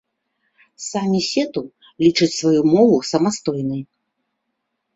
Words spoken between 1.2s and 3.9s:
сету лічаць сваю мову самастойнай.